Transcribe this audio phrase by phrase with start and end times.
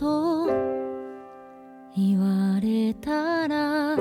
[0.00, 0.46] と
[1.94, 3.98] 言われたら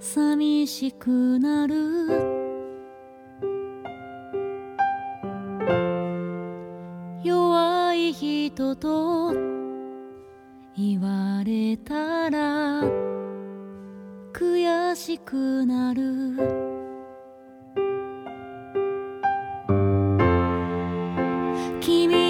[0.00, 1.74] 寂しくなる。
[7.22, 9.34] 弱い人と
[10.74, 12.80] 言われたら
[14.32, 16.72] 悔しくなる。
[21.82, 22.21] 君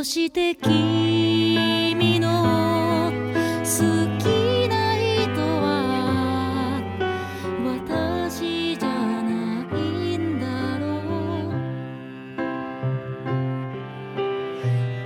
[0.00, 3.12] どうして君の
[3.60, 3.66] 好
[4.18, 5.28] きな人
[5.60, 6.80] は
[7.62, 10.86] 私じゃないんだろ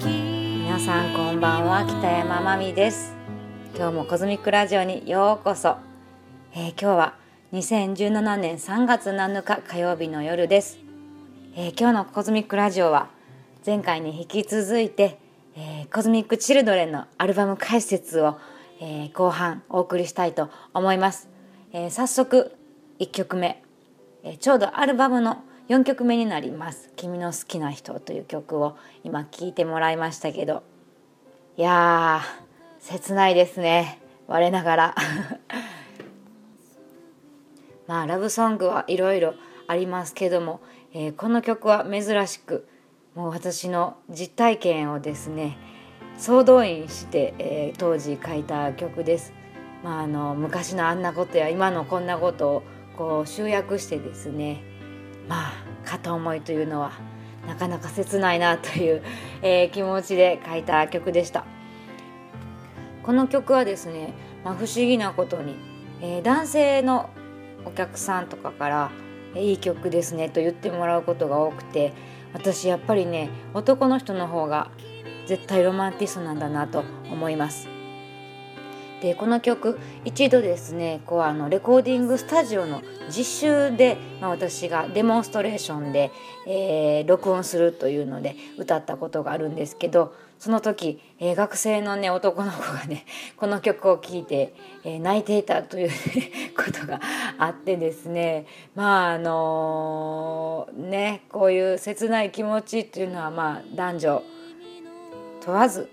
[0.00, 3.16] う皆さんこんばんは北山まみです。
[3.76, 5.76] 今日もコズミックラジオにようこそ、
[6.54, 7.14] えー今日は
[7.52, 10.78] 2017年3月7日火曜日の夜です、
[11.56, 13.12] えー今日のコズミックラジオは
[13.66, 15.18] 前回に引き続いて、
[15.56, 18.36] えーコズミックチルドレンのアルバム解説を、
[18.78, 21.30] えー後半お送りしたいと思います、
[21.72, 22.54] えー早速
[22.98, 23.62] 1曲目。
[24.22, 30.62] えーちょうどアルバムの4曲目になります「君の好きな人」という曲を今聴いてもらいましたけど。
[31.56, 32.20] いや
[32.80, 33.98] 切ないですね。
[34.26, 34.94] 我ながら。
[37.88, 39.32] まあラブソングはいろいろ
[39.68, 40.60] ありますけども、
[40.92, 42.68] えーこの曲は珍しく
[43.14, 45.56] もう私の実体験をですね
[46.16, 49.32] 総動員して、えー当時書いた曲です。
[49.82, 52.62] まあ、あの昔のあんなことや今のこんなことを
[52.96, 54.62] こう集約してですね
[55.28, 55.52] まあ
[55.84, 56.92] 片思いというのは
[57.46, 59.02] なかなか切ないなという、
[59.42, 61.44] えー気持ちで書いた曲でした
[63.02, 65.56] この曲はですね、まあ、不思議なことに、
[66.00, 67.10] えー男性の
[67.66, 68.90] お客さんとかから
[69.36, 71.92] 「いい曲ですね」と言ってもらうことが多くて
[72.32, 74.70] 私やっぱりね男の人の方が
[75.26, 77.68] 絶対ロマンティストなんだなと思います。
[79.00, 82.80] でこの曲一度ですねこうあのレコーディングスタジオの
[83.14, 86.10] 実習で、まあ、私がデモンストレーションで、
[86.46, 93.06] えー録音するというので歌ったことがあるんですけどその時、えー学生のね男の子がね
[93.38, 94.52] この曲を聴いて、
[94.84, 95.90] えー泣いていたという、
[96.54, 97.00] ことが
[97.38, 98.44] あってですね
[98.74, 104.22] まああのねこういう切ない気持ちっていうのはまあ男女
[105.40, 105.88] 問わず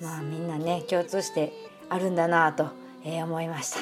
[0.00, 1.52] まあみんなね共通して
[1.90, 2.68] あるんだなと、
[3.04, 3.80] え思いました。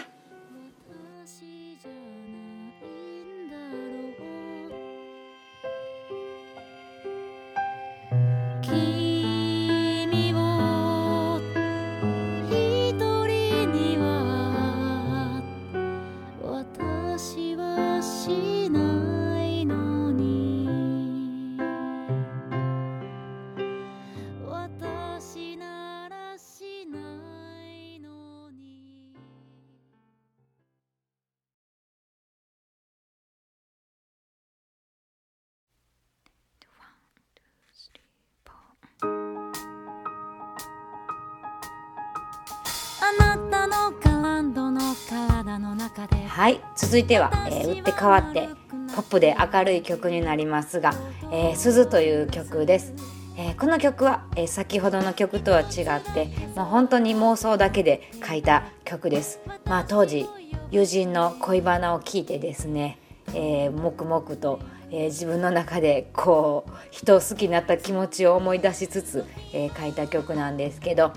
[46.38, 46.60] はい。
[46.76, 48.48] 続いては、えー打って変わって
[48.94, 50.94] ポップで明るい曲になりますが
[51.34, 52.94] 「えー鈴」という曲です、
[53.36, 60.28] えーこの曲は、えー先ほどの曲とは違って、まあ、本当に妄想だけで書いた曲です、まあ、当時
[60.70, 63.00] 友人の恋バナを聞いてですね、
[63.34, 64.60] えー黙々と、
[64.92, 71.10] え自分の中でこう人を好きになった気持ちを思い出しつつ、え書いた曲なんですけど、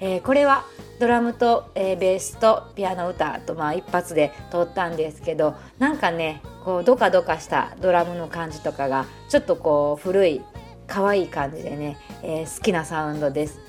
[0.00, 0.64] えーこれは
[1.00, 10.42] ドラムと、えーベースとピアノ歌と、まあ、一発で録ったんですけどなんかねこうドカドカしたドラムの感じとかがちょっとこう古い
[10.86, 13.68] 可愛い感じでね、えー好きなサウンドです。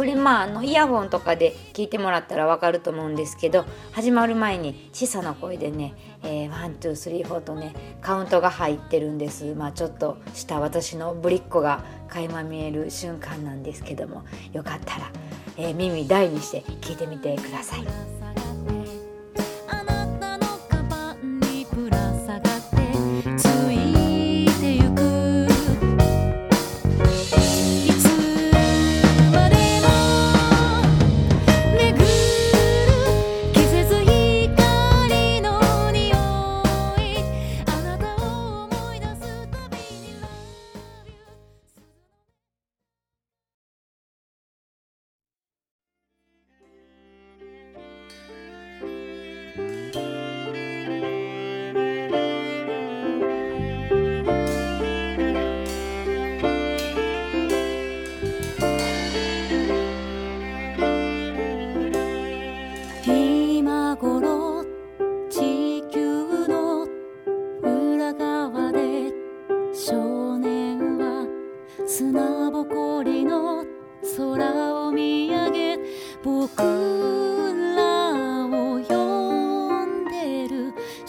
[0.00, 5.92] これまああのイヤホンとかで聞いてもらったらわかると思うんですけど始まる前に小さな声でね
[6.24, 15.10] 「えー、 one two three four とねカウントが入ってるんですまあちょっとした私のぶりっ子が垣間見える瞬間なんですけどもよかったら、
[15.56, 18.29] えー耳大にして聞いてみてください。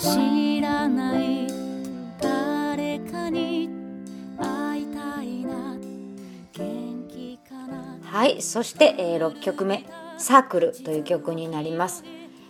[0.01, 1.48] 知らない
[2.19, 3.69] 誰かに
[4.36, 5.77] 会いたいな
[6.53, 9.86] 元気かなはいそして、えー、6曲目
[10.18, 12.03] 「サークル」という曲になります。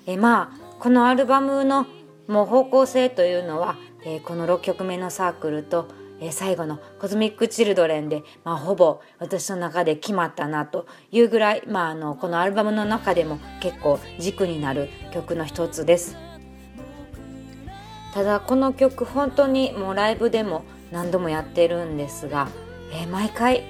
[0.06, 1.88] えー、まあこのアルバムの
[2.30, 3.76] もう方向性というのは、
[4.06, 5.90] えー、この6曲目のサークルと、
[6.22, 16.31] えー、最後のコズミック・チルドレンで、まあ、ほぼ私の中で決まったなというぐらい、まあ、あのこのアルバムの中でも結構軸になる曲の一つです。
[18.14, 22.50] ただこの曲本当にもうライブでも何度もやってるんですが、
[22.92, 23.64] えー、毎回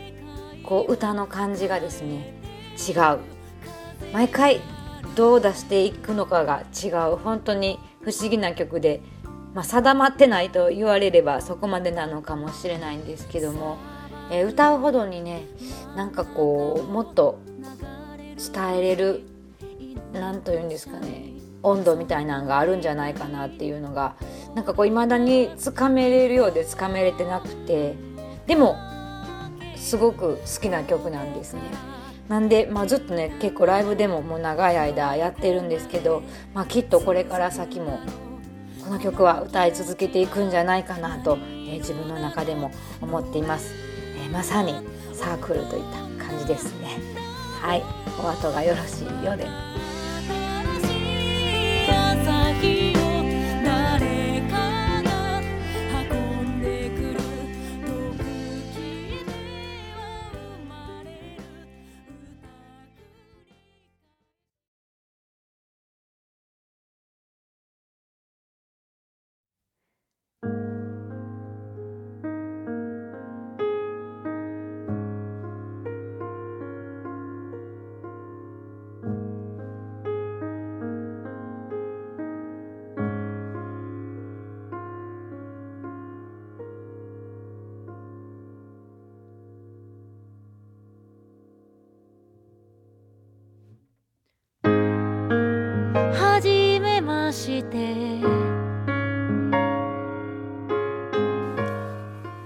[0.64, 2.34] こう歌の感じがですね
[2.78, 3.20] 違う。
[4.14, 4.62] 毎回
[5.16, 7.18] どう出していくのかが違う。
[7.18, 9.02] 本当に不思議な曲で、
[9.54, 13.78] まあ、定まってないと言われればそこまでなのかもしれないんですけども、
[14.32, 15.46] えー、歌うほどにね
[15.96, 17.40] なんかこうもっと
[18.38, 19.22] 伝えれる
[20.14, 24.16] 何と言うんですかね温度みたいなのがあるんじゃないかなっていうのが
[24.56, 27.96] なんかこう未だにつかめれるようでつかめれてなくて
[28.48, 28.76] でも
[29.76, 31.62] すごく好きな曲なんですね。
[32.28, 36.24] なんで、まあ、ずっとね結構ライブでももう長い間やってるんですけど、
[36.54, 38.00] まあ、きっとこれから先も
[38.86, 42.72] この曲は歌い続けていくんじゃないかなと、えー、自分の中でも
[43.02, 43.74] 思っています、
[44.16, 44.76] えー、まさに
[45.14, 47.00] サークルといった感じですね
[47.62, 47.84] はい
[48.24, 49.71] お後がよろしいようで。
[51.92, 52.81] して、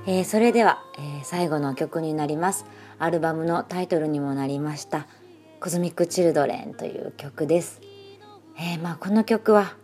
[0.08, 2.66] えー、それでは、えー、最後の曲になります。
[2.98, 5.08] アルバムのタイトルにもなりました
[5.60, 7.82] 「コズミック・チルドレン」という曲です、
[8.58, 9.76] えー、まあ、この曲は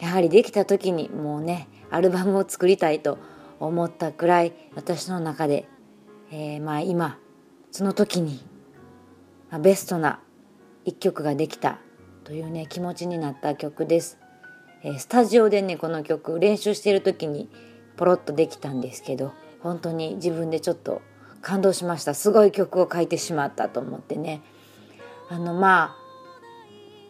[0.00, 3.18] やはりできた時にもうねアルバムを作りたいと
[3.58, 5.66] 思ったくらい私の中で、
[6.30, 7.18] えまあ今
[7.72, 8.40] その時に、
[9.50, 10.20] まあ、ベストな
[10.84, 11.78] 一曲ができた
[12.22, 14.18] というね気持ちになった曲です、
[14.84, 17.48] え、スタジオでねこの曲練習している時に
[17.98, 21.02] ポロッとできたんですけど本当に自分でちょっと
[21.42, 22.14] 感動しました。
[22.14, 24.42] すごい曲を書いてしまったと思ってね。
[25.28, 26.08] あのまあ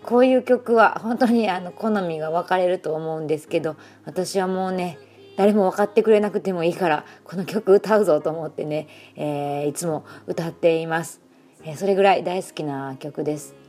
[0.03, 4.99] こういう曲は本当にあの好みが分かれると思うんですけど私はもうね
[5.37, 11.21] 誰も分かってくれなくてもいいからこの曲歌うぞと思ってね、えー、いつも歌っています、
[11.63, 13.68] えー、それぐらい大好きな曲です。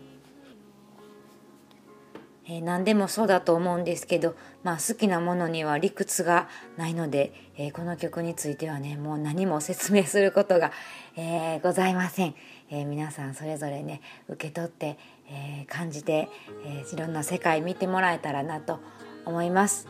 [2.51, 10.71] えー、何でもそうだと思うんですけど、まあ、好きなものには理屈がないので、えー、この曲についてはねもう何も説明することが、
[11.15, 12.33] えー、ございません、
[12.71, 14.97] え皆さんそれぞれね受け取って、
[15.31, 16.27] え感じて、
[16.65, 18.79] えいろんな世界見てもらえたらなと
[19.25, 19.87] 思います、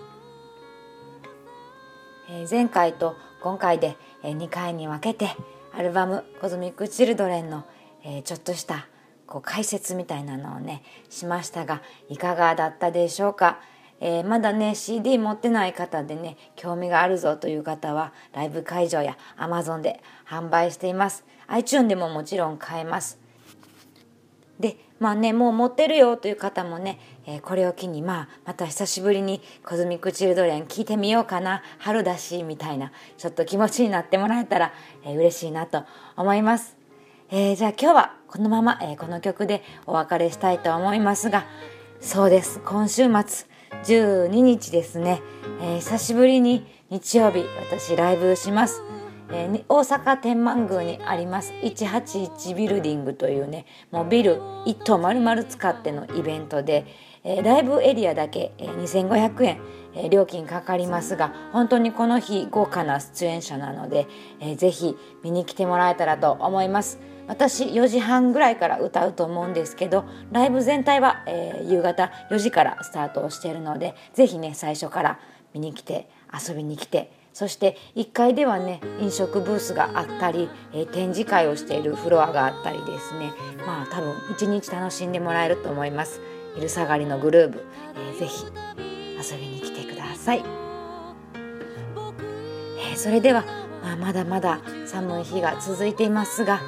[2.29, 5.33] え前回と今回で、2回に分けて
[5.73, 7.63] アルバム「コズミック・チルドレンの」
[8.03, 8.87] えちょっとした
[9.29, 13.59] 「こう解説みたいなのをねしましたがいかがだったでしょうか、
[13.99, 21.23] えー、まだね CD 持ってない方でね興味があるぞという方はライブ会場や Amazon で販売しています。
[21.47, 23.19] iTune でももちろん買えます。
[24.59, 34.73] でまあねもう持ってるよという方もね、えー、これを機にまあまた久しぶりにコズミックチルドレン聞いてみようかな春だしみたいなちょっと気持ちになってもらえたら、
[35.05, 35.83] えー、嬉しいなと
[36.17, 36.75] 思います。
[37.29, 41.47] えー、じゃあ今日はこのまま、えー、この曲でお別れしたいと思いますが
[41.99, 42.61] そうです。
[42.63, 43.47] 今週末
[43.83, 45.21] 12日ですね、
[45.61, 48.81] えー、久しぶりに日曜日私ライブします、
[49.31, 51.51] えー、大阪天満宮にあります。
[51.63, 56.85] 181ビルディングというねもうビル1棟丸々使ってのイベントで、
[57.23, 59.59] えー、ライブエリアだけ、えー、2500円、
[59.95, 64.07] えー、料金かかりますが本当にこの日豪華な出演者なので、
[64.39, 66.99] えー、ぜひ見に来てもらえたらと思います。
[67.29, 75.19] 私4時半ぐらいから歌うと思うんですけどライブ全体は、えー、夕方4時からスタートをしているので是非ね最初から
[75.53, 83.31] 見に来て遊びに来てそして1階ではね飲食ブースがあったり、えー、展示会をしているフロアがあったりですね。
[83.65, 86.19] まあ多分一日楽しんでもらえると思います。
[86.55, 87.63] 昼下がりのグルーブ、
[87.95, 90.43] えー、ぜひ遊びに来てください、
[92.79, 93.43] えー、それでは、
[93.83, 96.59] まあ、まだまだ寒い日が続いていますが、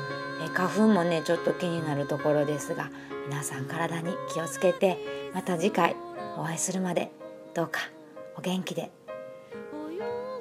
[0.53, 2.89] 花粉もねちょっと気になるところですが
[3.27, 4.97] 皆さん体に気をつけて
[5.33, 5.95] また次回
[6.37, 7.11] お会いするまで
[7.53, 7.81] どうか
[8.37, 8.91] お元気で。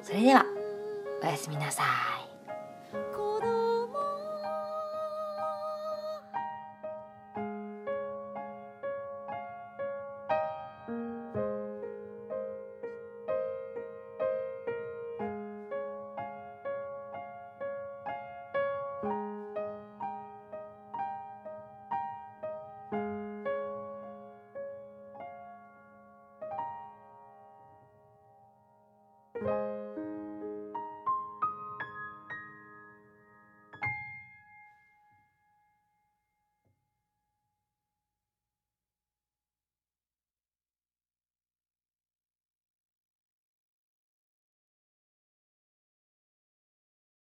[0.03, 0.45] それでは
[1.21, 1.83] おやすみなさ
[2.17, 2.20] い。